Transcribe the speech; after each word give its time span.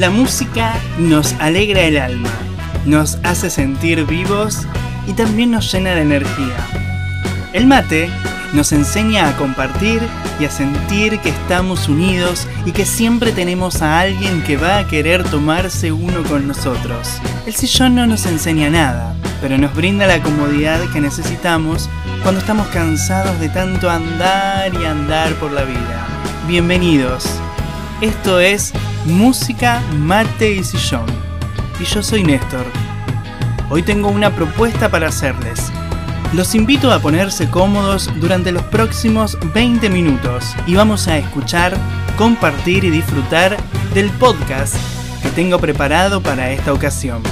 La 0.00 0.08
música 0.08 0.80
nos 0.98 1.34
alegra 1.40 1.82
el 1.82 1.98
alma, 1.98 2.30
nos 2.86 3.18
hace 3.22 3.50
sentir 3.50 4.06
vivos 4.06 4.66
y 5.06 5.12
también 5.12 5.50
nos 5.50 5.70
llena 5.70 5.90
de 5.90 6.00
energía. 6.00 6.56
El 7.52 7.66
mate 7.66 8.08
nos 8.54 8.72
enseña 8.72 9.28
a 9.28 9.36
compartir 9.36 10.00
y 10.40 10.46
a 10.46 10.50
sentir 10.50 11.18
que 11.18 11.28
estamos 11.28 11.86
unidos 11.90 12.48
y 12.64 12.72
que 12.72 12.86
siempre 12.86 13.32
tenemos 13.32 13.82
a 13.82 14.00
alguien 14.00 14.42
que 14.42 14.56
va 14.56 14.78
a 14.78 14.86
querer 14.86 15.22
tomarse 15.24 15.92
uno 15.92 16.22
con 16.22 16.48
nosotros. 16.48 17.20
El 17.44 17.54
sillón 17.54 17.94
no 17.94 18.06
nos 18.06 18.24
enseña 18.24 18.70
nada, 18.70 19.14
pero 19.42 19.58
nos 19.58 19.74
brinda 19.74 20.06
la 20.06 20.22
comodidad 20.22 20.80
que 20.94 21.02
necesitamos 21.02 21.90
cuando 22.22 22.40
estamos 22.40 22.68
cansados 22.68 23.38
de 23.38 23.50
tanto 23.50 23.90
andar 23.90 24.72
y 24.72 24.82
andar 24.82 25.34
por 25.34 25.52
la 25.52 25.64
vida. 25.64 26.06
Bienvenidos. 26.48 27.26
Esto 28.00 28.40
es 28.40 28.72
Música, 29.06 29.80
Mate 29.96 30.56
y 30.56 30.62
Sillón. 30.62 31.06
Y 31.80 31.84
yo 31.84 32.02
soy 32.02 32.22
Néstor. 32.22 32.66
Hoy 33.70 33.82
tengo 33.82 34.08
una 34.08 34.34
propuesta 34.34 34.90
para 34.90 35.08
hacerles. 35.08 35.72
Los 36.34 36.54
invito 36.54 36.92
a 36.92 37.00
ponerse 37.00 37.48
cómodos 37.48 38.10
durante 38.20 38.52
los 38.52 38.62
próximos 38.64 39.38
20 39.54 39.88
minutos 39.88 40.54
y 40.66 40.74
vamos 40.74 41.08
a 41.08 41.16
escuchar, 41.16 41.74
compartir 42.18 42.84
y 42.84 42.90
disfrutar 42.90 43.56
del 43.94 44.10
podcast 44.10 44.76
que 45.22 45.30
tengo 45.30 45.58
preparado 45.58 46.22
para 46.22 46.52
esta 46.52 46.74
ocasión. 46.74 47.22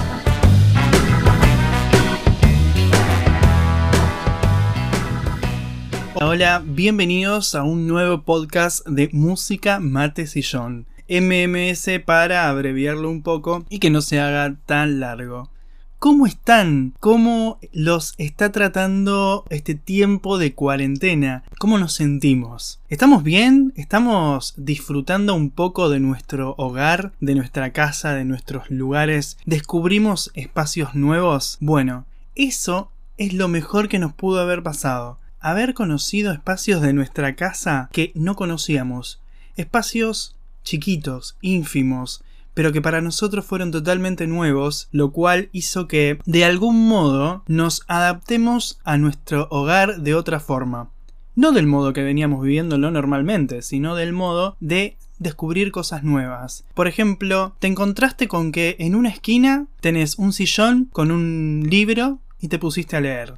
Hola, 6.14 6.62
bienvenidos 6.64 7.54
a 7.54 7.62
un 7.62 7.86
nuevo 7.86 8.22
podcast 8.22 8.86
de 8.86 9.10
Música, 9.12 9.78
Mate, 9.80 10.26
Sillón. 10.26 10.86
MMS 11.08 12.00
para 12.04 12.48
abreviarlo 12.48 13.10
un 13.10 13.22
poco 13.22 13.64
y 13.68 13.78
que 13.78 13.90
no 13.90 14.00
se 14.00 14.20
haga 14.20 14.56
tan 14.66 15.00
largo. 15.00 15.50
¿Cómo 15.98 16.26
están? 16.26 16.94
¿Cómo 17.00 17.58
los 17.72 18.14
está 18.18 18.52
tratando 18.52 19.44
este 19.50 19.74
tiempo 19.74 20.38
de 20.38 20.54
cuarentena? 20.54 21.42
¿Cómo 21.58 21.76
nos 21.76 21.94
sentimos? 21.94 22.80
¿Estamos 22.88 23.24
bien? 23.24 23.72
¿Estamos 23.74 24.54
disfrutando 24.56 25.34
un 25.34 25.50
poco 25.50 25.88
de 25.88 25.98
nuestro 25.98 26.54
hogar, 26.56 27.12
de 27.20 27.34
nuestra 27.34 27.72
casa, 27.72 28.14
de 28.14 28.24
nuestros 28.24 28.70
lugares? 28.70 29.38
¿Descubrimos 29.44 30.30
espacios 30.34 30.94
nuevos? 30.94 31.58
Bueno, 31.60 32.04
eso 32.36 32.92
es 33.16 33.32
lo 33.32 33.48
mejor 33.48 33.88
que 33.88 33.98
nos 33.98 34.12
pudo 34.12 34.40
haber 34.40 34.62
pasado 34.62 35.18
haber 35.40 35.74
conocido 35.74 36.32
espacios 36.32 36.82
de 36.82 36.92
nuestra 36.92 37.36
casa 37.36 37.88
que 37.92 38.12
no 38.14 38.36
conocíamos, 38.36 39.20
espacios 39.56 40.36
chiquitos, 40.68 41.36
ínfimos, 41.40 42.22
pero 42.52 42.72
que 42.72 42.82
para 42.82 43.00
nosotros 43.00 43.44
fueron 43.44 43.70
totalmente 43.70 44.26
nuevos, 44.26 44.88
lo 44.92 45.12
cual 45.12 45.48
hizo 45.52 45.88
que 45.88 46.18
de 46.26 46.44
algún 46.44 46.88
modo 46.88 47.42
nos 47.46 47.84
adaptemos 47.88 48.78
a 48.84 48.98
nuestro 48.98 49.48
hogar 49.50 50.02
de 50.02 50.14
otra 50.14 50.40
forma. 50.40 50.90
No 51.36 51.52
del 51.52 51.66
modo 51.66 51.92
que 51.92 52.02
veníamos 52.02 52.42
viviéndolo 52.42 52.90
normalmente, 52.90 53.62
sino 53.62 53.94
del 53.94 54.12
modo 54.12 54.56
de 54.60 54.96
descubrir 55.18 55.70
cosas 55.72 56.02
nuevas. 56.02 56.64
Por 56.74 56.88
ejemplo, 56.88 57.54
te 57.60 57.68
encontraste 57.68 58.28
con 58.28 58.52
que 58.52 58.76
en 58.78 58.94
una 58.94 59.08
esquina 59.08 59.66
tenés 59.80 60.18
un 60.18 60.32
sillón 60.32 60.88
con 60.92 61.10
un 61.10 61.66
libro 61.68 62.18
y 62.40 62.48
te 62.48 62.58
pusiste 62.58 62.96
a 62.96 63.00
leer. 63.00 63.34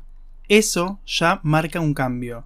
Eso 0.48 0.98
ya 1.06 1.40
marca 1.42 1.78
un 1.80 1.94
cambio. 1.94 2.44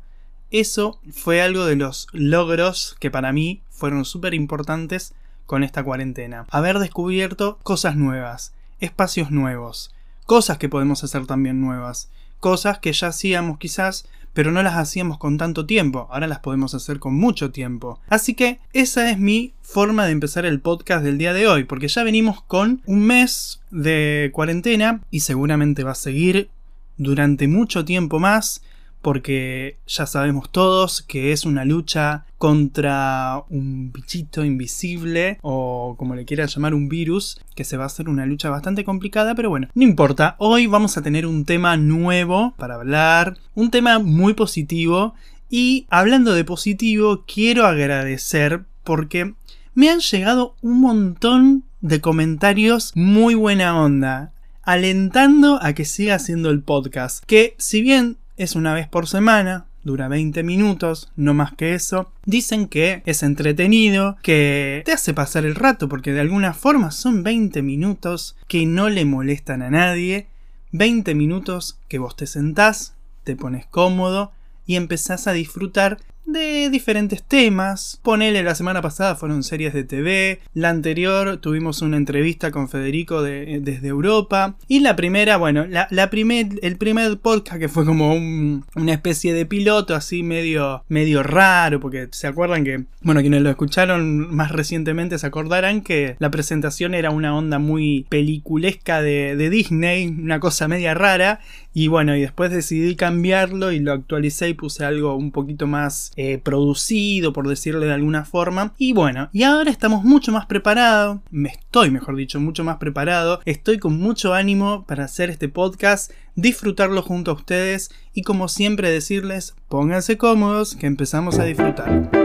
Eso 0.54 1.00
fue 1.10 1.42
algo 1.42 1.66
de 1.66 1.74
los 1.74 2.06
logros 2.12 2.94
que 3.00 3.10
para 3.10 3.32
mí 3.32 3.60
fueron 3.70 4.04
súper 4.04 4.34
importantes 4.34 5.12
con 5.46 5.64
esta 5.64 5.82
cuarentena. 5.82 6.46
Haber 6.48 6.78
descubierto 6.78 7.58
cosas 7.64 7.96
nuevas, 7.96 8.54
espacios 8.78 9.32
nuevos, 9.32 9.92
cosas 10.26 10.58
que 10.58 10.68
podemos 10.68 11.02
hacer 11.02 11.26
también 11.26 11.60
nuevas, 11.60 12.08
cosas 12.38 12.78
que 12.78 12.92
ya 12.92 13.08
hacíamos 13.08 13.58
quizás, 13.58 14.06
pero 14.32 14.52
no 14.52 14.62
las 14.62 14.76
hacíamos 14.76 15.18
con 15.18 15.38
tanto 15.38 15.66
tiempo, 15.66 16.06
ahora 16.12 16.28
las 16.28 16.38
podemos 16.38 16.72
hacer 16.72 17.00
con 17.00 17.14
mucho 17.14 17.50
tiempo. 17.50 17.98
Así 18.08 18.34
que 18.34 18.60
esa 18.72 19.10
es 19.10 19.18
mi 19.18 19.54
forma 19.60 20.06
de 20.06 20.12
empezar 20.12 20.46
el 20.46 20.60
podcast 20.60 21.02
del 21.02 21.18
día 21.18 21.32
de 21.32 21.48
hoy, 21.48 21.64
porque 21.64 21.88
ya 21.88 22.04
venimos 22.04 22.40
con 22.42 22.80
un 22.86 23.00
mes 23.00 23.60
de 23.72 24.30
cuarentena 24.32 25.00
y 25.10 25.18
seguramente 25.18 25.82
va 25.82 25.90
a 25.90 25.96
seguir 25.96 26.48
durante 26.96 27.48
mucho 27.48 27.84
tiempo 27.84 28.20
más, 28.20 28.62
porque 29.04 29.76
ya 29.86 30.06
sabemos 30.06 30.50
todos 30.50 31.02
que 31.02 31.32
es 31.32 31.44
una 31.44 31.66
lucha 31.66 32.24
contra 32.38 33.44
un 33.50 33.92
bichito 33.92 34.46
invisible 34.46 35.38
o 35.42 35.94
como 35.98 36.14
le 36.14 36.24
quieras 36.24 36.54
llamar 36.54 36.72
un 36.72 36.88
virus, 36.88 37.38
que 37.54 37.64
se 37.64 37.76
va 37.76 37.84
a 37.84 37.88
hacer 37.88 38.08
una 38.08 38.24
lucha 38.24 38.48
bastante 38.48 38.82
complicada, 38.82 39.34
pero 39.34 39.50
bueno, 39.50 39.68
no 39.74 39.82
importa, 39.82 40.36
hoy 40.38 40.66
vamos 40.66 40.96
a 40.96 41.02
tener 41.02 41.26
un 41.26 41.44
tema 41.44 41.76
nuevo 41.76 42.54
para 42.56 42.76
hablar, 42.76 43.36
un 43.54 43.70
tema 43.70 43.98
muy 43.98 44.32
positivo 44.32 45.14
y 45.50 45.86
hablando 45.90 46.32
de 46.32 46.44
positivo, 46.44 47.24
quiero 47.26 47.66
agradecer 47.66 48.64
porque 48.84 49.34
me 49.74 49.90
han 49.90 50.00
llegado 50.00 50.56
un 50.62 50.80
montón 50.80 51.64
de 51.82 52.00
comentarios 52.00 52.92
muy 52.94 53.34
buena 53.34 53.78
onda 53.78 54.32
alentando 54.62 55.62
a 55.62 55.74
que 55.74 55.84
siga 55.84 56.14
haciendo 56.14 56.48
el 56.48 56.62
podcast, 56.62 57.22
que 57.24 57.54
si 57.58 57.82
bien 57.82 58.16
es 58.36 58.56
una 58.56 58.74
vez 58.74 58.88
por 58.88 59.06
semana, 59.06 59.66
dura 59.84 60.08
20 60.08 60.42
minutos, 60.42 61.10
no 61.16 61.34
más 61.34 61.52
que 61.52 61.74
eso. 61.74 62.10
Dicen 62.24 62.68
que 62.68 63.02
es 63.06 63.22
entretenido, 63.22 64.16
que 64.22 64.82
te 64.84 64.92
hace 64.92 65.14
pasar 65.14 65.44
el 65.44 65.54
rato, 65.54 65.88
porque 65.88 66.12
de 66.12 66.20
alguna 66.20 66.54
forma 66.54 66.90
son 66.90 67.22
20 67.22 67.62
minutos 67.62 68.36
que 68.48 68.66
no 68.66 68.88
le 68.88 69.04
molestan 69.04 69.62
a 69.62 69.70
nadie. 69.70 70.26
20 70.72 71.14
minutos 71.14 71.78
que 71.88 71.98
vos 71.98 72.16
te 72.16 72.26
sentás, 72.26 72.94
te 73.22 73.36
pones 73.36 73.66
cómodo 73.66 74.32
y 74.66 74.76
empezás 74.76 75.26
a 75.26 75.32
disfrutar 75.32 75.98
de 76.26 76.70
diferentes 76.70 77.22
temas. 77.22 78.00
Ponele, 78.02 78.42
la 78.42 78.54
semana 78.54 78.82
pasada 78.82 79.14
fueron 79.16 79.42
series 79.42 79.74
de 79.74 79.84
TV, 79.84 80.40
la 80.54 80.70
anterior 80.70 81.36
tuvimos 81.38 81.82
una 81.82 81.96
entrevista 81.96 82.50
con 82.50 82.68
Federico 82.68 83.22
de, 83.22 83.60
desde 83.60 83.88
Europa, 83.88 84.56
y 84.68 84.80
la 84.80 84.96
primera, 84.96 85.36
bueno, 85.36 85.66
la, 85.66 85.86
la 85.90 86.10
primer, 86.10 86.46
el 86.62 86.76
primer 86.76 87.18
podcast 87.18 87.60
que 87.60 87.68
fue 87.68 87.84
como 87.84 88.14
una 88.14 88.92
especie 88.92 89.34
de 89.34 89.46
piloto 89.46 89.94
así 89.94 90.22
medio, 90.22 90.84
medio 90.88 91.22
raro, 91.22 91.80
porque 91.80 92.08
se 92.12 92.26
acuerdan 92.26 92.64
que, 92.64 92.84
bueno, 93.02 93.20
quienes 93.20 93.42
lo 93.42 93.50
escucharon 93.50 94.34
más 94.34 94.50
recientemente 94.50 95.18
se 95.18 95.26
acordarán 95.26 95.82
que 95.82 96.16
la 96.18 96.30
presentación 96.30 96.94
era 96.94 97.10
una 97.10 97.36
onda 97.36 97.58
muy 97.58 98.06
peliculesca 98.08 99.02
de, 99.02 99.36
de 99.36 99.50
Disney, 99.50 100.06
una 100.08 100.40
cosa 100.40 100.68
media 100.68 100.94
rara, 100.94 101.40
y 101.72 101.88
bueno, 101.88 102.16
y 102.16 102.20
después 102.20 102.52
decidí 102.52 102.94
cambiarlo 102.94 103.72
y 103.72 103.80
lo 103.80 103.92
actualicé 103.92 104.48
y 104.48 104.54
puse 104.54 104.84
algo 104.84 105.16
un 105.16 105.32
poquito 105.32 105.66
más 105.66 106.12
eh, 106.16 106.38
producido, 106.38 107.32
por 107.32 107.48
decirle 107.48 107.86
de 107.86 107.92
alguna 107.92 108.24
forma. 108.24 108.74
Y 108.78 108.92
bueno, 108.92 109.28
y 109.32 109.42
ahora 109.42 109.70
estamos 109.70 110.04
mucho 110.04 110.32
más 110.32 110.46
preparados, 110.46 111.20
me 111.30 111.48
estoy, 111.48 111.90
mejor 111.90 112.16
dicho, 112.16 112.40
mucho 112.40 112.64
más 112.64 112.76
preparado, 112.76 113.40
estoy 113.44 113.78
con 113.78 113.98
mucho 113.98 114.34
ánimo 114.34 114.84
para 114.86 115.04
hacer 115.04 115.30
este 115.30 115.48
podcast, 115.48 116.12
disfrutarlo 116.34 117.02
junto 117.02 117.30
a 117.30 117.34
ustedes 117.34 117.90
y 118.12 118.22
como 118.22 118.48
siempre 118.48 118.90
decirles, 118.90 119.54
pónganse 119.68 120.16
cómodos 120.16 120.76
que 120.76 120.86
empezamos 120.86 121.38
a 121.38 121.44
disfrutar. 121.44 122.23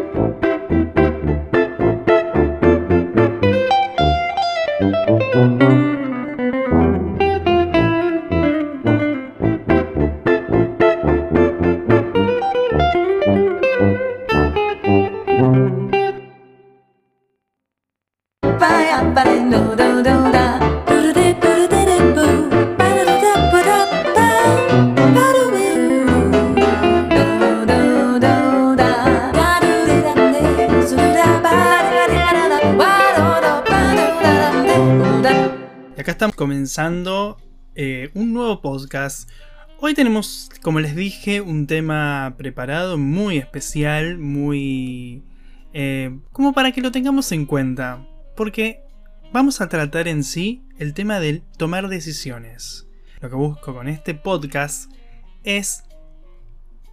Estamos 36.07 36.35
comenzando 36.35 37.37
eh, 37.75 38.09
un 38.13 38.33
nuevo 38.33 38.61
podcast. 38.61 39.29
Hoy 39.79 39.93
tenemos, 39.93 40.49
como 40.61 40.79
les 40.79 40.95
dije, 40.95 41.41
un 41.41 41.67
tema 41.67 42.35
preparado 42.37 42.97
muy 42.97 43.37
especial, 43.37 44.17
muy... 44.17 45.23
Eh, 45.73 46.17
como 46.31 46.53
para 46.53 46.71
que 46.71 46.81
lo 46.81 46.91
tengamos 46.91 47.31
en 47.31 47.45
cuenta. 47.45 48.07
Porque 48.35 48.81
vamos 49.33 49.61
a 49.61 49.69
tratar 49.69 50.07
en 50.07 50.23
sí 50.23 50.63
el 50.79 50.93
tema 50.93 51.19
del 51.19 51.43
tomar 51.57 51.89
decisiones. 51.89 52.87
Lo 53.19 53.29
que 53.29 53.35
busco 53.35 53.73
con 53.75 53.87
este 53.87 54.15
podcast 54.15 54.89
es 55.43 55.83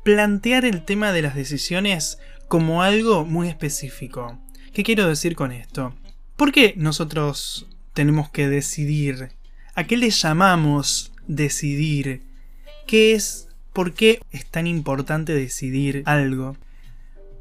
plantear 0.02 0.64
el 0.64 0.84
tema 0.84 1.12
de 1.12 1.22
las 1.22 1.36
decisiones 1.36 2.18
como 2.48 2.82
algo 2.82 3.24
muy 3.24 3.48
específico. 3.48 4.38
¿Qué 4.72 4.82
quiero 4.82 5.08
decir 5.08 5.36
con 5.36 5.52
esto? 5.52 5.94
¿Por 6.36 6.52
qué 6.52 6.74
nosotros 6.76 7.68
tenemos 7.96 8.28
que 8.28 8.46
decidir? 8.46 9.30
¿A 9.74 9.84
qué 9.84 9.96
le 9.96 10.10
llamamos 10.10 11.14
decidir? 11.26 12.22
¿Qué 12.86 13.14
es? 13.14 13.48
¿Por 13.72 13.94
qué 13.94 14.20
es 14.30 14.44
tan 14.44 14.66
importante 14.66 15.32
decidir 15.32 16.02
algo? 16.04 16.58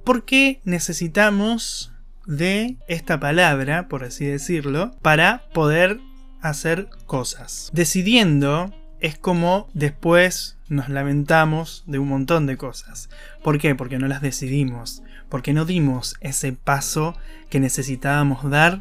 ¿Por 0.06 0.24
qué 0.24 0.62
necesitamos 0.64 1.92
de 2.26 2.78
esta 2.88 3.20
palabra, 3.20 3.90
por 3.90 4.06
así 4.06 4.24
decirlo, 4.24 4.96
para 5.02 5.44
poder 5.54 6.00
hacer 6.40 6.88
cosas? 7.06 7.70
Decidiendo 7.74 8.74
es 9.02 9.18
como 9.18 9.68
después 9.74 10.58
nos 10.70 10.88
lamentamos 10.88 11.84
de 11.86 12.00
un 12.00 12.08
montón 12.08 12.46
de 12.46 12.56
cosas. 12.56 13.10
¿Por 13.44 13.60
qué? 13.60 13.76
Porque 13.76 14.00
no 14.00 14.08
las 14.08 14.22
decidimos, 14.22 15.04
porque 15.28 15.52
no 15.52 15.66
dimos 15.66 16.16
ese 16.22 16.54
paso 16.54 17.18
que 17.50 17.60
necesitábamos 17.60 18.50
dar 18.50 18.80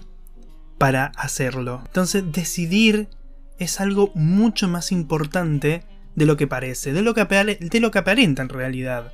para 0.78 1.06
hacerlo. 1.16 1.82
Entonces 1.86 2.24
decidir 2.32 3.08
es 3.58 3.80
algo 3.80 4.10
mucho 4.14 4.68
más 4.68 4.92
importante 4.92 5.84
de 6.14 6.26
lo 6.26 6.36
que 6.36 6.46
parece, 6.46 6.92
de 6.92 7.02
lo 7.02 7.14
que, 7.14 7.20
aparenta 7.98 8.42
en 8.42 8.48
realidad. 8.48 9.12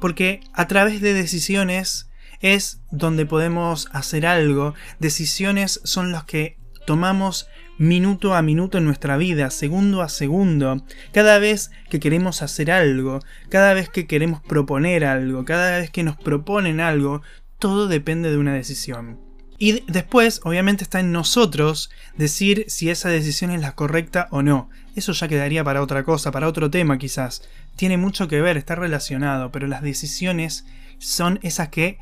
Porque 0.00 0.40
a 0.52 0.66
través 0.66 1.00
de 1.00 1.14
decisiones 1.14 2.10
es 2.40 2.80
donde 2.90 3.26
podemos 3.26 3.88
hacer 3.92 4.26
algo, 4.26 4.74
decisiones 4.98 5.80
son 5.84 6.12
las 6.12 6.24
que 6.24 6.58
tomamos 6.86 7.48
minuto 7.78 8.34
a 8.34 8.42
minuto 8.42 8.78
en 8.78 8.84
nuestra 8.84 9.16
vida, 9.16 9.50
segundo 9.50 10.02
a 10.02 10.08
segundo, 10.08 10.84
cada 11.12 11.38
vez 11.38 11.70
que 11.88 12.00
queremos 12.00 12.42
hacer 12.42 12.70
algo, 12.70 13.20
cada 13.48 13.74
vez 13.74 13.88
que 13.88 14.06
queremos 14.06 14.42
proponer 14.42 15.04
algo, 15.04 15.44
cada 15.44 15.78
vez 15.78 15.90
que 15.90 16.02
nos 16.02 16.16
proponen 16.16 16.80
algo, 16.80 17.22
todo 17.58 17.88
depende 17.88 18.30
de 18.30 18.38
una 18.38 18.54
decisión. 18.54 19.29
Y 19.62 19.84
después, 19.86 20.40
obviamente, 20.44 20.84
está 20.84 21.00
en 21.00 21.12
nosotros 21.12 21.90
decir 22.16 22.64
si 22.68 22.88
esa 22.88 23.10
decisión 23.10 23.50
es 23.50 23.60
la 23.60 23.74
correcta 23.74 24.26
o 24.30 24.40
no. 24.40 24.70
Eso 24.96 25.12
ya 25.12 25.28
quedaría 25.28 25.62
para 25.62 25.82
otra 25.82 26.02
cosa, 26.02 26.32
para 26.32 26.48
otro 26.48 26.70
tema 26.70 26.96
quizás. 26.96 27.42
Tiene 27.76 27.98
mucho 27.98 28.26
que 28.26 28.40
ver, 28.40 28.56
está 28.56 28.74
relacionado, 28.74 29.52
pero 29.52 29.66
las 29.66 29.82
decisiones 29.82 30.64
son 30.98 31.38
esas 31.42 31.68
que 31.68 31.98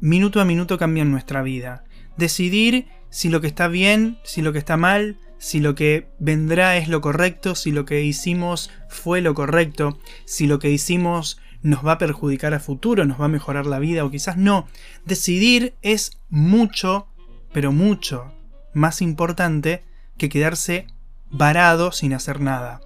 minuto 0.00 0.40
a 0.40 0.46
minuto 0.46 0.78
cambian 0.78 1.10
nuestra 1.10 1.42
vida. 1.42 1.84
Decidir 2.16 2.86
si 3.10 3.28
lo 3.28 3.42
que 3.42 3.48
está 3.48 3.68
bien, 3.68 4.16
si 4.24 4.40
lo 4.40 4.54
que 4.54 4.58
está 4.58 4.78
mal, 4.78 5.18
si 5.36 5.60
lo 5.60 5.74
que 5.74 6.08
vendrá 6.18 6.78
es 6.78 6.88
lo 6.88 7.02
correcto, 7.02 7.54
si 7.54 7.70
lo 7.70 7.84
que 7.84 8.02
hicimos 8.02 8.70
fue 8.88 9.20
lo 9.20 9.34
correcto, 9.34 9.98
si 10.24 10.46
lo 10.46 10.58
que 10.58 10.70
hicimos 10.70 11.38
nos 11.64 11.84
va 11.84 11.92
a 11.92 11.98
perjudicar 11.98 12.52
a 12.52 12.60
futuro, 12.60 13.06
nos 13.06 13.18
va 13.18 13.24
a 13.24 13.28
mejorar 13.28 13.64
la 13.64 13.78
vida 13.78 14.04
o 14.04 14.10
quizás 14.10 14.36
no. 14.36 14.68
Decidir 15.06 15.74
es 15.80 16.18
mucho, 16.28 17.08
pero 17.52 17.72
mucho 17.72 18.32
más 18.74 19.00
importante 19.00 19.82
que 20.18 20.28
quedarse 20.28 20.86
varado 21.30 21.90
sin 21.90 22.12
hacer 22.12 22.40
nada. 22.40 22.82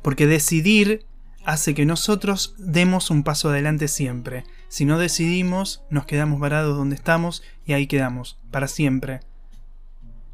Porque 0.00 0.26
decidir 0.26 1.04
hace 1.44 1.74
que 1.74 1.84
nosotros 1.84 2.54
demos 2.56 3.10
un 3.10 3.24
paso 3.24 3.50
adelante 3.50 3.88
siempre. 3.88 4.44
Si 4.68 4.86
no 4.86 4.98
decidimos, 4.98 5.82
nos 5.90 6.06
quedamos 6.06 6.40
varados 6.40 6.76
donde 6.76 6.96
estamos 6.96 7.42
y 7.66 7.74
ahí 7.74 7.86
quedamos, 7.86 8.38
para 8.50 8.68
siempre. 8.68 9.20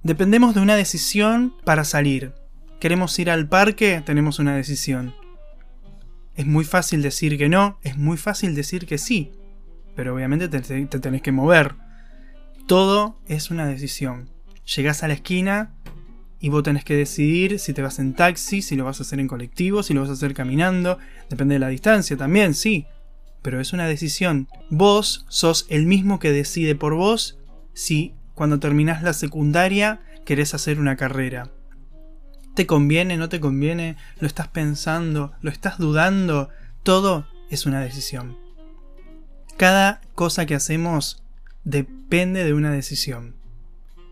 Dependemos 0.04 0.54
de 0.54 0.60
una 0.60 0.76
decisión 0.76 1.54
para 1.64 1.82
salir. 1.82 2.34
Queremos 2.78 3.18
ir 3.18 3.30
al 3.30 3.48
parque, 3.48 4.00
tenemos 4.06 4.38
una 4.38 4.54
decisión. 4.54 5.12
Es 6.38 6.46
muy 6.46 6.64
fácil 6.64 7.02
decir 7.02 7.36
que 7.36 7.48
no, 7.48 7.80
es 7.82 7.96
muy 7.98 8.16
fácil 8.16 8.54
decir 8.54 8.86
que 8.86 8.96
sí, 8.96 9.32
pero 9.96 10.14
obviamente 10.14 10.48
te, 10.48 10.60
tenés 10.86 11.20
que 11.20 11.32
mover. 11.32 11.74
Todo 12.68 13.18
es 13.26 13.50
una 13.50 13.66
decisión. 13.66 14.30
Llegás 14.76 15.02
a 15.02 15.08
la 15.08 15.14
esquina 15.14 15.74
y 16.38 16.50
vos 16.50 16.62
tenés 16.62 16.84
que 16.84 16.94
decidir 16.94 17.58
si 17.58 17.72
te 17.72 17.82
vas 17.82 17.98
en 17.98 18.14
taxi, 18.14 18.62
si 18.62 18.76
lo 18.76 18.84
vas 18.84 19.00
a 19.00 19.02
hacer 19.02 19.18
en 19.18 19.26
colectivo, 19.26 19.82
si 19.82 19.94
lo 19.94 20.02
vas 20.02 20.10
a 20.10 20.12
hacer 20.12 20.32
caminando, 20.32 20.98
depende 21.28 21.56
de 21.56 21.58
la 21.58 21.70
distancia 21.70 22.16
también, 22.16 22.54
sí, 22.54 22.86
pero 23.42 23.60
es 23.60 23.72
una 23.72 23.88
decisión. 23.88 24.46
Vos 24.70 25.26
sos 25.28 25.66
el 25.70 25.86
mismo 25.86 26.20
que 26.20 26.30
decide 26.30 26.76
por 26.76 26.94
vos 26.94 27.36
si 27.74 28.14
cuando 28.34 28.60
terminás 28.60 29.02
la 29.02 29.12
secundaria 29.12 30.02
querés 30.24 30.54
hacer 30.54 30.78
una 30.78 30.94
carrera. 30.94 31.50
¿Te 32.58 32.66
conviene? 32.66 33.16
¿No 33.16 33.28
te 33.28 33.38
conviene? 33.38 33.96
¿Lo 34.18 34.26
estás 34.26 34.48
pensando? 34.48 35.30
¿Lo 35.42 35.48
estás 35.48 35.78
dudando? 35.78 36.48
Todo 36.82 37.28
es 37.50 37.66
una 37.66 37.80
decisión. 37.80 38.36
Cada 39.56 40.00
cosa 40.16 40.44
que 40.44 40.56
hacemos 40.56 41.22
depende 41.62 42.42
de 42.42 42.54
una 42.54 42.72
decisión. 42.72 43.36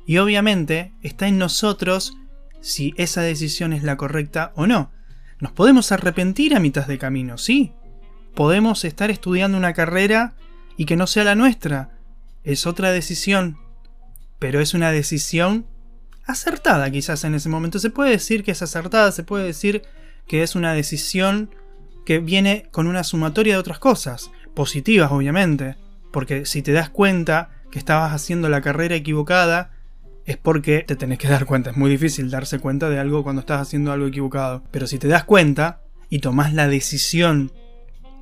Y 0.06 0.18
obviamente 0.18 0.92
está 1.02 1.26
en 1.26 1.38
nosotros 1.38 2.16
si 2.60 2.94
esa 2.96 3.20
decisión 3.22 3.72
es 3.72 3.82
la 3.82 3.96
correcta 3.96 4.52
o 4.54 4.68
no. 4.68 4.92
Nos 5.40 5.50
podemos 5.50 5.90
arrepentir 5.90 6.54
a 6.54 6.60
mitad 6.60 6.86
de 6.86 6.98
camino, 6.98 7.38
sí. 7.38 7.72
Podemos 8.36 8.84
estar 8.84 9.10
estudiando 9.10 9.58
una 9.58 9.72
carrera 9.72 10.34
y 10.76 10.84
que 10.84 10.94
no 10.94 11.08
sea 11.08 11.24
la 11.24 11.34
nuestra. 11.34 11.98
Es 12.44 12.64
otra 12.64 12.92
decisión. 12.92 13.58
Pero 14.38 14.60
es 14.60 14.72
una 14.72 14.92
decisión 14.92 15.66
acertada 16.26 16.90
quizás 16.90 17.24
en 17.24 17.34
ese 17.34 17.48
momento. 17.48 17.78
Se 17.78 17.90
puede 17.90 18.10
decir 18.10 18.44
que 18.44 18.52
es 18.52 18.62
acertada, 18.62 19.12
se 19.12 19.22
puede 19.22 19.44
decir 19.44 19.82
que 20.26 20.42
es 20.42 20.54
una 20.54 20.72
decisión 20.72 21.50
que 22.04 22.18
viene 22.18 22.68
con 22.70 22.86
una 22.86 23.04
sumatoria 23.04 23.54
de 23.54 23.60
otras 23.60 23.78
cosas, 23.78 24.30
positivas 24.54 25.10
obviamente, 25.12 25.76
porque 26.12 26.46
si 26.46 26.62
te 26.62 26.72
das 26.72 26.90
cuenta 26.90 27.50
que 27.70 27.78
estabas 27.78 28.12
haciendo 28.12 28.48
la 28.48 28.60
carrera 28.60 28.94
equivocada, 28.94 29.72
es 30.24 30.36
porque 30.36 30.84
te 30.86 30.96
tenés 30.96 31.18
que 31.18 31.28
dar 31.28 31.46
cuenta. 31.46 31.70
Es 31.70 31.76
muy 31.76 31.90
difícil 31.90 32.30
darse 32.30 32.58
cuenta 32.58 32.90
de 32.90 32.98
algo 32.98 33.22
cuando 33.22 33.40
estás 33.40 33.60
haciendo 33.60 33.92
algo 33.92 34.06
equivocado. 34.06 34.64
Pero 34.72 34.86
si 34.86 34.98
te 34.98 35.08
das 35.08 35.24
cuenta 35.24 35.82
y 36.08 36.18
tomás 36.18 36.52
la 36.52 36.68
decisión 36.68 37.52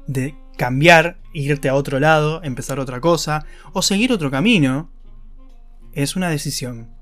de 0.06 0.34
cambiar, 0.56 1.18
irte 1.32 1.68
a 1.68 1.74
otro 1.74 2.00
lado, 2.00 2.42
empezar 2.42 2.78
otra 2.78 3.00
cosa, 3.00 3.46
o 3.72 3.80
seguir 3.80 4.12
otro 4.12 4.30
camino, 4.30 4.90
es 5.92 6.14
una 6.14 6.28
decisión. 6.28 6.93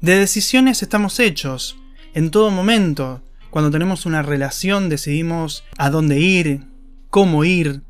De 0.00 0.16
decisiones 0.16 0.82
estamos 0.82 1.18
hechos. 1.20 1.78
En 2.12 2.30
todo 2.30 2.50
momento, 2.50 3.22
cuando 3.50 3.70
tenemos 3.70 4.04
una 4.04 4.22
relación, 4.22 4.90
decidimos 4.90 5.64
a 5.78 5.88
dónde 5.88 6.20
ir, 6.20 6.64
cómo 7.08 7.44
ir, 7.44 7.82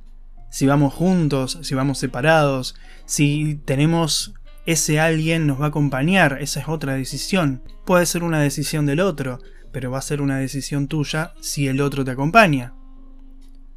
si 0.49 0.67
vamos 0.67 0.95
juntos, 0.95 1.59
si 1.63 1.75
vamos 1.75 1.99
separados, 1.99 2.77
si 3.07 3.61
tenemos 3.65 4.35
ese 4.67 5.01
alguien 5.01 5.47
nos 5.47 5.61
va 5.61 5.67
a 5.67 5.69
acompañar, 5.69 6.39
esa 6.41 6.61
es 6.61 6.69
otra 6.69 6.95
decisión. 6.95 7.63
Puede 7.85 8.07
ser 8.07 8.23
una 8.23 8.41
decisión 8.41 8.87
del 8.87 9.01
otro, 9.01 9.41
pero 9.73 9.91
va 9.91 9.99
a 9.99 10.03
ser 10.03 10.23
una 10.23 10.39
decisión 10.39 10.87
tuya 10.87 11.35
si 11.41 11.67
el 11.67 11.81
otro 11.81 12.05
te 12.05 12.13
acompaña. 12.13 12.73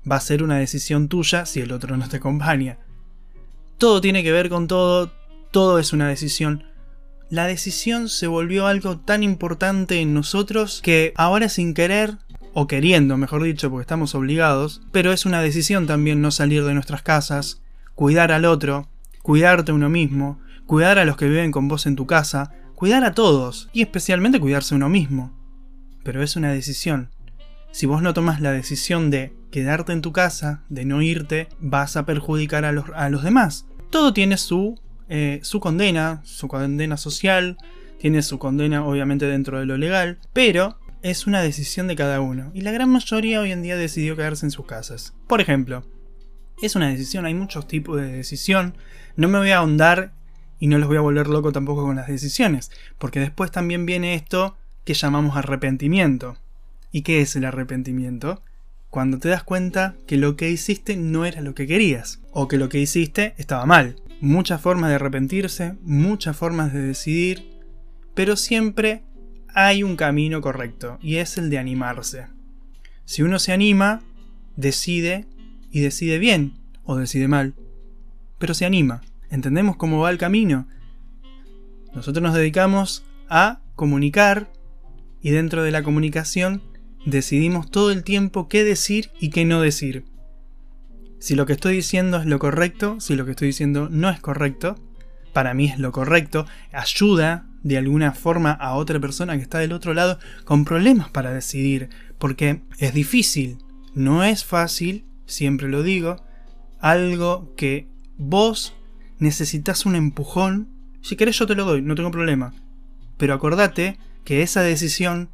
Va 0.10 0.18
a 0.18 0.22
ser 0.22 0.44
una 0.44 0.58
decisión 0.58 1.08
tuya 1.08 1.46
si 1.46 1.62
el 1.62 1.72
otro 1.72 1.98
no 1.98 2.08
te 2.08 2.18
acompaña. 2.18 2.78
Todo 3.80 4.02
tiene 4.02 4.24
que 4.24 4.32
ver 4.32 4.50
con 4.50 4.68
todo, 4.68 5.12
todo 5.52 5.80
es 5.80 5.94
una 5.94 6.08
decisión 6.08 6.69
la 7.30 7.46
decisión 7.46 8.10
se 8.10 8.28
volvió 8.28 8.66
algo 8.66 8.98
tan 8.98 9.22
importante 9.22 10.02
en 10.02 10.14
nosotros 10.14 10.82
que 10.82 11.14
ahora 11.16 11.48
sin 11.48 11.74
querer, 11.74 12.18
o 12.54 12.66
queriendo, 12.66 13.18
mejor 13.18 13.44
dicho, 13.44 13.70
porque 13.70 13.84
estamos 13.84 14.16
obligados, 14.16 14.82
pero 14.92 15.14
es 15.14 15.26
una 15.26 15.42
decisión 15.42 15.86
también 15.86 16.22
no 16.22 16.32
salir 16.32 16.64
de 16.64 16.74
nuestras 16.74 17.04
casas, 17.04 17.62
cuidar 17.94 18.32
al 18.32 18.46
otro, 18.46 18.90
cuidarte 19.22 19.72
uno 19.72 19.90
mismo, 19.90 20.40
cuidar 20.66 20.98
a 20.98 21.06
los 21.06 21.18
que 21.18 21.30
viven 21.30 21.52
con 21.52 21.68
vos 21.68 21.86
en 21.86 21.96
tu 21.96 22.08
casa, 22.08 22.52
cuidar 22.74 23.04
a 23.04 23.14
todos, 23.14 23.70
y 23.74 23.82
especialmente 23.82 24.40
cuidarse 24.40 24.74
uno 24.74 24.90
mismo. 24.90 25.32
Pero 26.04 26.24
es 26.24 26.36
una 26.36 26.52
decisión. 26.52 27.10
Si 27.72 27.86
vos 27.86 28.02
no 28.02 28.16
tomas 28.16 28.42
la 28.42 28.52
decisión 28.52 29.12
de 29.12 29.36
quedarte 29.52 29.92
en 29.92 30.02
tu 30.02 30.12
casa, 30.12 30.64
de 30.70 30.86
no 30.86 31.04
irte, 31.04 31.50
vas 31.60 31.96
a 31.96 32.06
perjudicar 32.06 32.66
a 32.66 32.72
los, 32.72 32.86
a 32.96 33.10
los 33.10 33.22
demás. 33.22 33.68
Todo 33.92 34.14
tiene 34.14 34.38
su 34.38 34.80
eh, 35.10 35.40
su 35.42 35.60
condena, 35.60 36.22
su 36.24 36.48
condena 36.48 36.96
social, 36.96 37.58
tiene 38.00 38.22
su 38.22 38.38
condena 38.38 38.86
obviamente 38.86 39.26
dentro 39.26 39.60
de 39.60 39.66
lo 39.66 39.76
legal, 39.76 40.20
pero 40.34 40.78
es 41.02 41.26
una 41.26 41.42
decisión 41.42 41.88
de 41.88 41.96
cada 41.96 42.22
uno. 42.22 42.52
Y 42.54 42.62
la 42.62 42.72
gran 42.72 42.90
mayoría 42.90 43.42
hoy 43.42 43.52
en 43.52 43.64
día 43.64 43.76
decidió 43.76 44.16
quedarse 44.16 44.46
en 44.46 44.52
sus 44.52 44.68
casas. 44.68 45.14
Por 45.28 45.42
ejemplo, 45.42 45.84
es 46.62 46.76
una 46.76 46.90
decisión, 46.90 47.26
hay 47.26 47.34
muchos 47.34 47.68
tipos 47.68 48.00
de 48.00 48.12
decisión. 48.12 48.76
No 49.16 49.28
me 49.28 49.40
voy 49.40 49.50
a 49.50 49.58
ahondar 49.58 50.14
y 50.60 50.68
no 50.68 50.78
los 50.78 50.88
voy 50.88 50.98
a 50.98 51.02
volver 51.02 51.28
loco 51.28 51.52
tampoco 51.52 51.84
con 51.84 51.96
las 51.96 52.08
decisiones, 52.08 52.70
porque 53.00 53.20
después 53.20 53.52
también 53.52 53.86
viene 53.88 54.14
esto 54.14 54.58
que 54.84 54.94
llamamos 54.94 55.38
arrepentimiento. 55.38 56.38
¿Y 56.92 57.02
qué 57.02 57.22
es 57.22 57.36
el 57.36 57.46
arrepentimiento? 57.46 58.44
Cuando 58.90 59.18
te 59.20 59.30
das 59.30 59.44
cuenta 59.44 59.96
que 60.08 60.18
lo 60.18 60.36
que 60.36 60.50
hiciste 60.50 60.98
no 60.98 61.26
era 61.26 61.42
lo 61.42 61.56
que 61.56 61.68
querías, 61.68 62.20
o 62.32 62.48
que 62.48 62.58
lo 62.58 62.70
que 62.70 62.80
hiciste 62.80 63.34
estaba 63.38 63.66
mal 63.66 63.96
muchas 64.22 64.62
formas 64.62 64.90
de 64.90 64.96
arrepentirse, 64.96 65.76
muchas 65.84 66.36
formas 66.36 66.74
de 66.74 66.82
decidir, 66.82 67.60
pero 68.14 68.36
siempre 68.36 69.04
hay 69.54 69.84
un 69.84 69.96
camino 69.96 70.42
correcto 70.42 70.98
y 71.02 71.16
es 71.18 71.38
el 71.38 71.50
de 71.50 71.58
animarse. 71.58 72.28
Si 73.06 73.24
uno 73.24 73.40
se 73.40 73.52
anima, 73.52 74.02
decide 74.56 75.26
y 75.72 75.80
decide 75.80 76.20
bien 76.20 76.54
o 76.84 76.98
decide 76.98 77.28
mal, 77.28 77.56
pero 78.38 78.54
se 78.54 78.66
anima. 78.66 79.02
¿Entendemos 79.30 79.76
cómo 79.76 80.00
va 80.00 80.10
el 80.10 80.18
camino? 80.18 80.68
Nosotros 81.94 82.22
nos 82.22 82.34
dedicamos 82.34 83.04
a 83.30 83.62
comunicar 83.76 84.52
y 85.22 85.32
dentro 85.32 85.64
de 85.64 85.72
la 85.72 85.84
comunicación 85.84 86.62
decidimos 87.06 87.70
todo 87.72 87.92
el 87.92 88.04
tiempo 88.04 88.48
qué 88.48 88.64
decir 88.64 89.12
y 89.20 89.30
qué 89.30 89.46
no 89.46 89.62
decir. 89.62 90.06
Si 91.20 91.36
lo 91.36 91.46
que 91.46 91.54
estoy 91.54 91.76
diciendo 91.76 92.18
es 92.18 92.26
lo 92.26 92.40
correcto, 92.40 93.02
si 93.02 93.16
lo 93.16 93.26
que 93.26 93.32
estoy 93.32 93.48
diciendo 93.48 93.90
no 93.92 94.10
es 94.10 94.22
correcto, 94.22 94.78
para 95.34 95.54
mí 95.54 95.66
es 95.66 95.78
lo 95.78 95.92
correcto, 95.92 96.46
ayuda 96.72 97.46
de 97.62 97.78
alguna 97.78 98.14
forma 98.14 98.52
a 98.52 98.74
otra 98.76 99.02
persona 99.02 99.36
que 99.36 99.44
está 99.44 99.60
del 99.60 99.74
otro 99.74 99.94
lado 99.94 100.18
con 100.46 100.64
problemas 100.64 101.10
para 101.10 101.32
decidir, 101.32 101.90
porque 102.18 102.62
es 102.78 102.94
difícil, 102.94 103.58
no 103.94 104.24
es 104.24 104.46
fácil, 104.46 105.06
siempre 105.26 105.68
lo 105.68 105.84
digo, 105.84 106.24
algo 106.80 107.54
que 107.58 107.90
vos 108.18 108.74
necesitas 109.18 109.86
un 109.86 109.96
empujón, 109.96 110.70
si 111.02 111.18
querés 111.18 111.38
yo 111.38 111.48
te 111.48 111.56
lo 111.56 111.66
doy, 111.66 111.82
no 111.82 111.96
tengo 111.96 112.12
problema, 112.12 112.54
pero 113.18 113.34
acordate 113.34 113.98
que 114.24 114.42
esa 114.42 114.62
decisión 114.62 115.30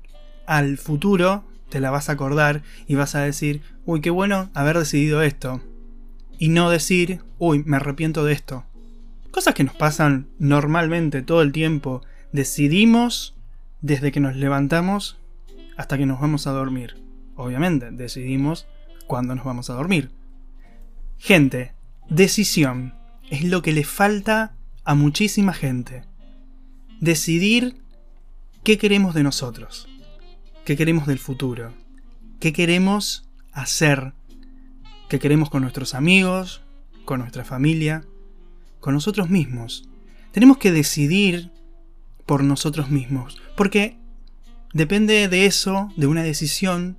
al 0.47 0.79
futuro 0.79 1.45
te 1.69 1.79
la 1.79 1.91
vas 1.91 2.09
a 2.09 2.13
acordar 2.13 2.63
y 2.87 2.95
vas 2.95 3.13
a 3.13 3.21
decir, 3.21 3.61
uy, 3.85 4.01
qué 4.01 4.09
bueno 4.09 4.49
haber 4.55 4.79
decidido 4.79 5.21
esto. 5.21 5.61
Y 6.37 6.49
no 6.49 6.69
decir, 6.69 7.21
uy, 7.39 7.63
me 7.65 7.77
arrepiento 7.77 8.23
de 8.23 8.33
esto. 8.33 8.65
Cosas 9.31 9.53
que 9.53 9.63
nos 9.63 9.75
pasan 9.75 10.27
normalmente 10.39 11.21
todo 11.21 11.41
el 11.41 11.51
tiempo. 11.51 12.01
Decidimos 12.31 13.35
desde 13.81 14.11
que 14.11 14.19
nos 14.19 14.35
levantamos 14.35 15.17
hasta 15.77 15.97
que 15.97 16.05
nos 16.05 16.19
vamos 16.19 16.47
a 16.47 16.51
dormir. 16.51 16.95
Obviamente, 17.35 17.91
decidimos 17.91 18.67
cuándo 19.07 19.35
nos 19.35 19.45
vamos 19.45 19.69
a 19.69 19.73
dormir. 19.73 20.11
Gente, 21.17 21.73
decisión 22.09 22.93
es 23.29 23.43
lo 23.43 23.61
que 23.61 23.73
le 23.73 23.83
falta 23.83 24.55
a 24.83 24.95
muchísima 24.95 25.53
gente. 25.53 26.03
Decidir 26.99 27.75
qué 28.63 28.77
queremos 28.77 29.13
de 29.13 29.23
nosotros, 29.23 29.87
qué 30.63 30.77
queremos 30.77 31.07
del 31.07 31.19
futuro, 31.19 31.73
qué 32.39 32.53
queremos 32.53 33.29
hacer, 33.51 34.13
qué 35.09 35.19
queremos 35.19 35.49
con 35.49 35.61
nuestros 35.61 35.93
amigos, 35.93 36.61
con 37.05 37.19
nuestra 37.19 37.43
familia, 37.43 38.05
con 38.79 38.93
nosotros 38.93 39.29
mismos. 39.29 39.87
Tenemos 40.31 40.57
que 40.57 40.71
decidir 40.71 41.51
por 42.25 42.43
nosotros 42.43 42.89
mismos, 42.89 43.37
porque 43.55 43.97
depende 44.73 45.27
de 45.27 45.45
eso, 45.45 45.91
de 45.95 46.07
una 46.07 46.23
decisión, 46.23 46.97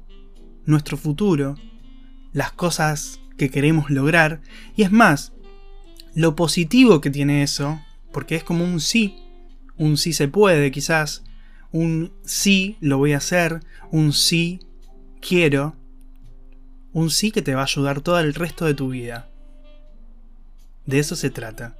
nuestro 0.64 0.96
futuro, 0.96 1.56
las 2.32 2.52
cosas 2.52 3.20
que 3.36 3.50
queremos 3.50 3.90
lograr, 3.90 4.40
y 4.76 4.82
es 4.82 4.92
más, 4.92 5.32
lo 6.14 6.34
positivo 6.34 7.00
que 7.00 7.10
tiene 7.10 7.42
eso, 7.42 7.80
porque 8.12 8.36
es 8.36 8.44
como 8.44 8.64
un 8.64 8.80
sí, 8.80 9.18
un 9.76 9.96
sí 9.96 10.12
se 10.12 10.28
puede 10.28 10.70
quizás, 10.70 11.24
un 11.72 12.12
sí 12.24 12.78
lo 12.80 12.98
voy 12.98 13.12
a 13.12 13.18
hacer, 13.18 13.60
un 13.90 14.12
sí 14.12 14.60
quiero, 15.20 15.76
un 16.96 17.10
sí 17.10 17.30
que 17.30 17.42
te 17.42 17.54
va 17.54 17.60
a 17.60 17.64
ayudar 17.64 18.00
todo 18.00 18.18
el 18.20 18.32
resto 18.32 18.64
de 18.64 18.72
tu 18.72 18.88
vida. 18.88 19.28
De 20.86 20.98
eso 20.98 21.14
se 21.14 21.28
trata. 21.28 21.76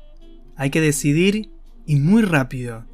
Hay 0.57 0.69
que 0.69 0.83
decidir 0.83 1.49
y 1.87 1.97
muy 1.97 2.21
rápido. 2.21 2.85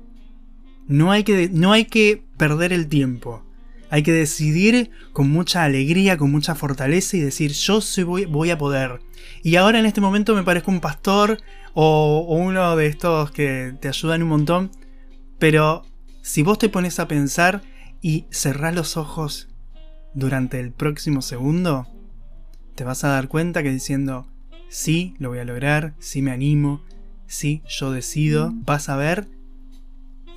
No 0.87 1.11
hay 1.11 1.25
que, 1.25 1.51
no 1.53 1.73
hay 1.73 1.87
que 1.87 2.23
perder 2.37 2.73
el 2.73 2.87
tiempo. 2.87 3.45
Hay 3.91 4.05
que 4.05 4.13
decidir 4.13 4.93
con 5.13 5.31
mucha 5.31 5.65
alegría, 5.65 6.17
con 6.17 6.31
mucha 6.31 6.55
fortaleza 6.55 7.17
y 7.17 7.21
decir 7.21 7.51
yo 7.55 7.81
voy, 8.07 8.27
voy 8.27 8.51
a 8.51 8.59
poder. 8.59 9.01
Y 9.43 9.57
ahora 9.57 9.81
en 9.81 9.87
este 9.87 10.01
momento 10.01 10.37
me 10.37 10.45
parezco 10.45 10.71
un 10.71 10.81
pastor 10.81 11.39
o, 11.75 12.25
o 12.29 12.37
uno 12.37 12.77
de 12.77 12.87
estos 12.87 13.33
que 13.33 13.75
te 13.81 13.89
ayudan 13.89 14.23
un 14.23 14.29
montón. 14.29 14.71
Pero 15.41 15.85
si 16.23 16.45
vos 16.45 16.57
te 16.57 16.69
pones 16.69 17.01
a 17.01 17.09
pensar 17.09 17.63
y 18.01 18.27
cerrás 18.31 18.77
los 18.77 18.97
ojos 18.97 19.49
durante 20.15 20.61
el 20.61 20.71
próximo 20.71 21.21
segundo, 21.21 21.89
te 22.75 22.85
vas 22.85 23.05
a 23.05 23.09
dar 23.09 23.29
cuenta 23.29 23.63
que 23.63 23.71
diciendo 23.71 24.27
sí, 24.69 25.15
lo 25.19 25.29
voy 25.29 25.39
a 25.39 25.45
lograr, 25.45 25.95
sí 25.99 26.23
me 26.23 26.31
animo, 26.31 26.83
sí, 27.27 27.63
yo 27.69 27.93
decido, 27.93 28.53
vas 28.55 28.89
a 28.89 28.97
ver 28.97 29.29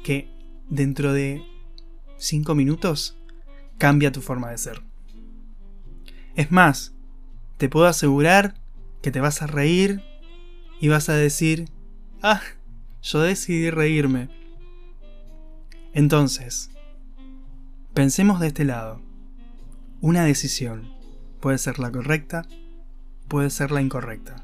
que 0.04 0.30
dentro 0.70 1.14
de 1.14 1.42
5 2.18 2.54
minutos 2.56 3.18
cambia 3.78 4.12
tu 4.12 4.22
forma 4.22 4.52
de 4.52 4.58
ser. 4.58 4.82
Es 6.36 6.52
más, 6.52 6.94
te 7.58 7.70
puedo 7.70 7.86
asegurar 7.86 8.56
que 9.02 9.12
te 9.12 9.22
vas 9.22 9.42
a 9.42 9.48
reír 9.48 10.02
y 10.82 10.90
vas 10.90 11.08
a 11.10 11.14
decir, 11.14 11.70
ah, 12.22 12.42
yo 13.02 13.22
decidí 13.22 13.70
reírme. 13.70 14.30
Entonces, 15.94 16.72
pensemos 17.94 18.42
de 18.42 18.48
este 18.48 18.66
lado. 18.66 19.02
Una 20.02 20.26
decisión 20.26 20.95
puede 21.46 21.60
ser 21.60 21.78
la 21.78 21.92
correcta, 21.92 22.42
puede 23.28 23.52
ser 23.52 23.70
la 23.70 23.80
incorrecta, 23.80 24.44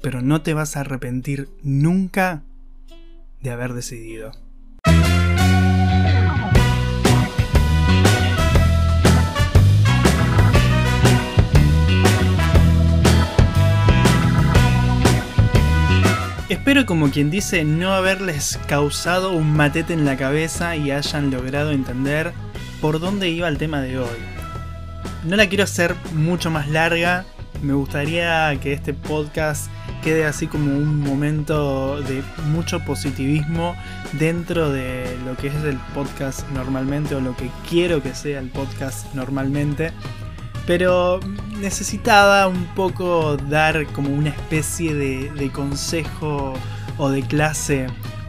pero 0.00 0.22
no 0.22 0.40
te 0.40 0.54
vas 0.54 0.74
a 0.74 0.80
arrepentir 0.80 1.50
nunca 1.62 2.44
de 3.42 3.50
haber 3.50 3.74
decidido. 3.74 4.32
Espero 16.48 16.86
como 16.86 17.10
quien 17.10 17.28
dice 17.30 17.66
no 17.66 17.92
haberles 17.92 18.58
causado 18.66 19.32
un 19.32 19.52
matete 19.52 19.92
en 19.92 20.06
la 20.06 20.16
cabeza 20.16 20.74
y 20.74 20.90
hayan 20.90 21.30
logrado 21.30 21.70
entender 21.70 22.32
por 22.80 22.98
dónde 22.98 23.28
iba 23.28 23.46
el 23.46 23.58
tema 23.58 23.82
de 23.82 23.98
hoy. 23.98 24.37
No 25.24 25.36
la 25.36 25.48
quiero 25.48 25.64
hacer 25.64 25.94
mucho 26.12 26.50
más 26.50 26.68
larga, 26.68 27.24
me 27.62 27.72
gustaría 27.72 28.56
que 28.60 28.72
este 28.72 28.94
podcast 28.94 29.68
quede 30.02 30.24
así 30.24 30.46
como 30.46 30.70
un 30.76 31.00
momento 31.00 32.00
de 32.02 32.22
mucho 32.46 32.80
positivismo 32.80 33.74
dentro 34.12 34.70
de 34.70 35.16
lo 35.24 35.36
que 35.36 35.48
es 35.48 35.54
el 35.64 35.76
podcast 35.92 36.48
normalmente 36.50 37.16
o 37.16 37.20
lo 37.20 37.36
que 37.36 37.50
quiero 37.68 38.02
que 38.02 38.14
sea 38.14 38.38
el 38.38 38.48
podcast 38.50 39.12
normalmente. 39.14 39.92
Pero 40.66 41.18
necesitaba 41.58 42.46
un 42.46 42.64
poco 42.74 43.36
dar 43.36 43.86
como 43.88 44.10
una 44.10 44.28
especie 44.28 44.94
de, 44.94 45.50
consejo 45.50 46.54
o 46.96 47.10
de 47.10 47.22
clase 47.22 47.86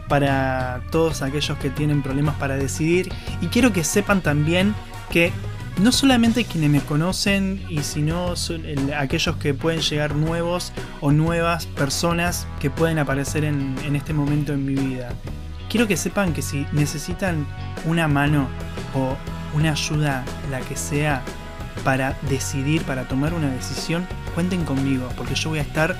para 0.08 0.82
todos 0.90 1.22
aquellos 1.22 1.56
que 1.58 1.70
tienen 1.70 2.02
problemas 2.02 2.34
para 2.36 2.56
decidir. 2.56 3.12
Y 3.40 3.46
quiero 3.46 3.72
que 3.72 3.84
sepan 3.84 4.22
también 4.22 4.74
que 5.10 5.32
no 5.78 5.92
solamente 5.92 6.44
quienes 6.44 6.70
me 6.70 6.80
conocen 6.80 7.64
y 7.68 7.82
sino 7.82 8.34
aquellos 8.96 9.36
que 9.36 9.54
pueden 9.54 9.80
llegar 9.80 10.14
nuevos 10.14 10.72
o 11.00 11.12
nuevas 11.12 11.66
personas 11.66 12.46
que 12.60 12.70
pueden 12.70 12.98
aparecer 12.98 13.44
en, 13.44 13.76
en 13.84 13.96
este 13.96 14.12
momento 14.12 14.52
en 14.52 14.64
mi 14.64 14.74
vida. 14.74 15.10
Quiero 15.68 15.86
que 15.86 15.96
sepan 15.96 16.32
que 16.32 16.42
si 16.42 16.66
necesitan 16.72 17.46
una 17.86 18.08
mano 18.08 18.48
o 18.94 19.16
una 19.56 19.72
ayuda, 19.72 20.24
la 20.50 20.60
que 20.60 20.76
sea, 20.76 21.22
para 21.84 22.16
decidir, 22.28 22.82
para 22.82 23.08
tomar 23.08 23.34
una 23.34 23.50
decisión, 23.50 24.06
cuenten 24.34 24.64
conmigo, 24.64 25.08
porque 25.16 25.34
yo 25.34 25.50
voy 25.50 25.60
a 25.60 25.62
estar 25.62 25.96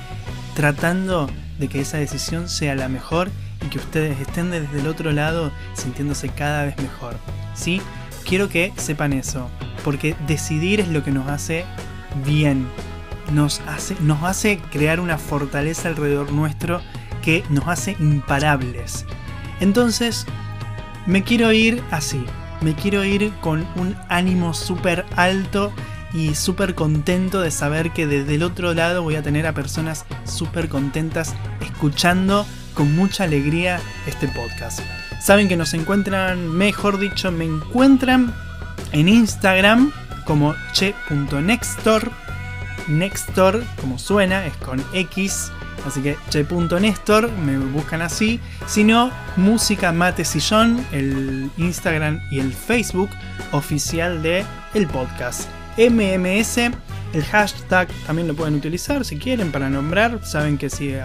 tratando 0.55 1.29
de 1.59 1.67
que 1.67 1.81
esa 1.81 1.97
decisión 1.97 2.49
sea 2.49 2.75
la 2.75 2.87
mejor 2.87 3.29
y 3.65 3.69
que 3.69 3.77
ustedes 3.77 4.19
estén 4.19 4.51
desde 4.51 4.79
el 4.79 4.87
otro 4.87 5.11
lado 5.11 5.51
sintiéndose 5.73 6.29
cada 6.29 6.65
vez 6.65 6.77
mejor. 6.77 7.15
¿Sí? 7.53 7.81
Quiero 8.31 8.47
que 8.47 8.71
sepan 8.77 9.11
eso, 9.11 9.49
porque 9.83 10.15
decidir 10.25 10.79
es 10.79 10.87
lo 10.87 11.03
que 11.03 11.11
nos 11.11 11.27
hace 11.27 11.65
bien, 12.25 12.65
nos 13.33 13.59
hace, 13.67 13.97
nos 13.99 14.23
hace 14.23 14.57
crear 14.71 15.01
una 15.01 15.17
fortaleza 15.17 15.89
alrededor 15.89 16.31
nuestro 16.31 16.79
que 17.21 17.43
nos 17.49 17.67
hace 17.67 17.97
imparables. 17.99 19.05
Entonces, 19.59 20.25
me 21.05 21.25
quiero 21.25 21.51
ir 21.51 21.83
así, 21.91 22.23
me 22.61 22.73
quiero 22.73 23.03
ir 23.03 23.33
con 23.41 23.67
un 23.75 23.97
ánimo 24.07 24.53
súper 24.53 25.05
alto 25.17 25.73
y 26.13 26.33
súper 26.33 26.73
contento 26.73 27.41
de 27.41 27.51
saber 27.51 27.91
que 27.91 28.07
desde 28.07 28.35
el 28.35 28.43
otro 28.43 28.73
lado 28.73 29.03
voy 29.03 29.15
a 29.15 29.23
tener 29.23 29.45
a 29.45 29.53
personas 29.53 30.05
súper 30.23 30.69
contentas 30.69 31.35
escuchando 31.59 32.45
con 32.75 32.95
mucha 32.95 33.25
alegría 33.25 33.81
este 34.07 34.29
podcast. 34.29 34.79
Saben 35.21 35.47
que 35.47 35.55
nos 35.55 35.73
encuentran, 35.73 36.49
mejor 36.49 36.97
dicho, 36.97 37.31
me 37.31 37.45
encuentran 37.45 38.33
en 38.91 39.07
Instagram 39.07 39.91
como 40.25 40.55
che.nextor. 40.73 42.11
Nextor, 42.87 43.63
como 43.79 43.99
suena, 43.99 44.45
es 44.47 44.55
con 44.57 44.83
X 44.93 45.51
Así 45.85 46.01
que 46.01 46.17
che.nestor, 46.29 47.31
me 47.31 47.57
buscan 47.57 48.01
así. 48.01 48.39
Si 48.67 48.83
no, 48.83 49.11
Música 49.35 49.91
Mate 49.91 50.25
Sillón, 50.25 50.85
el 50.91 51.49
Instagram 51.57 52.21
y 52.29 52.39
el 52.39 52.53
Facebook 52.53 53.09
oficial 53.51 54.21
de 54.21 54.45
el 54.73 54.87
podcast. 54.87 55.49
MMS, 55.77 56.57
el 57.13 57.23
hashtag 57.23 57.87
también 58.05 58.27
lo 58.27 58.35
pueden 58.35 58.55
utilizar 58.55 59.03
si 59.03 59.17
quieren 59.17 59.51
para 59.51 59.69
nombrar. 59.69 60.19
Saben 60.23 60.57
que 60.57 60.69
si 60.69 60.95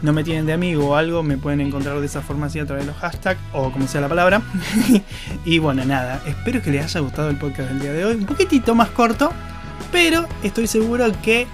no 0.00 0.12
me 0.12 0.24
tienen 0.24 0.46
de 0.46 0.52
amigo 0.52 0.88
o 0.88 0.96
algo, 0.96 1.22
me 1.22 1.36
pueden 1.36 1.60
encontrar 1.60 2.00
de 2.00 2.06
esa 2.06 2.22
forma 2.22 2.46
así 2.46 2.58
a 2.58 2.66
través 2.66 2.86
de 2.86 2.92
los 2.92 3.00
hashtags 3.00 3.40
o 3.52 3.70
como 3.70 3.86
sea 3.86 4.00
la 4.00 4.08
palabra. 4.08 4.42
y 5.44 5.58
bueno, 5.58 5.84
nada, 5.84 6.22
espero 6.26 6.62
que 6.62 6.70
les 6.70 6.84
haya 6.84 7.00
gustado 7.00 7.28
el 7.28 7.36
podcast 7.36 7.68
del 7.70 7.80
día 7.80 7.92
de 7.92 8.04
hoy. 8.04 8.14
Un 8.14 8.26
poquitito 8.26 8.74
más 8.74 8.88
corto, 8.90 9.30
pero 9.90 10.26
estoy 10.42 10.66
seguro 10.66 11.06
que 11.22 11.46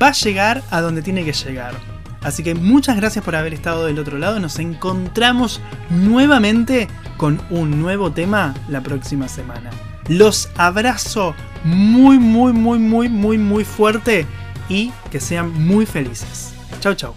va 0.00 0.08
a 0.08 0.12
llegar 0.12 0.62
a 0.70 0.80
donde 0.80 1.02
tiene 1.02 1.24
que 1.24 1.32
llegar. 1.32 1.74
Así 2.22 2.42
que 2.42 2.54
muchas 2.54 2.96
gracias 2.96 3.22
por 3.22 3.36
haber 3.36 3.52
estado 3.52 3.84
del 3.84 3.98
otro 3.98 4.16
lado. 4.16 4.40
Nos 4.40 4.58
encontramos 4.58 5.60
nuevamente 5.90 6.88
con 7.18 7.40
un 7.50 7.82
nuevo 7.82 8.10
tema 8.12 8.54
la 8.68 8.80
próxima 8.80 9.28
semana. 9.28 9.70
Los 10.08 10.50
abrazo 10.56 11.34
muy, 11.64 12.18
muy, 12.18 12.52
muy, 12.52 12.78
muy, 12.78 13.08
muy, 13.08 13.38
muy 13.38 13.64
fuerte 13.64 14.26
y 14.68 14.92
que 15.10 15.20
sean 15.20 15.52
muy 15.52 15.86
felices. 15.86 16.54
Chau, 16.80 16.94
chau. 16.94 17.14